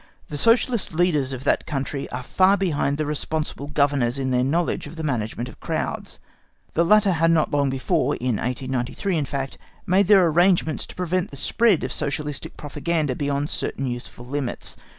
The 0.29 0.35
Socialist 0.35 0.93
leaders 0.95 1.31
of 1.31 1.43
that 1.43 1.67
country 1.67 2.09
are 2.09 2.23
far 2.23 2.57
behind 2.57 2.97
the 2.97 3.05
responsible 3.05 3.67
Governors 3.67 4.17
in 4.17 4.31
their 4.31 4.43
knowledge 4.43 4.87
of 4.87 4.95
the 4.95 5.03
management 5.03 5.47
of 5.47 5.59
crowds. 5.59 6.19
The 6.73 6.83
latter 6.83 7.11
had 7.11 7.29
long 7.31 7.69
before 7.69 8.15
(in 8.15 8.37
1893, 8.37 9.15
in 9.17 9.25
fact) 9.25 9.59
made 9.85 10.07
their 10.07 10.25
arrangements 10.25 10.87
to 10.87 10.95
prevent 10.95 11.29
the 11.29 11.37
spread 11.37 11.83
of 11.83 11.91
Socialistic 11.93 12.57
propaganda 12.57 13.13
beyond 13.15 13.51
certain 13.51 13.85
useful 13.85 14.25
limits. 14.25 14.75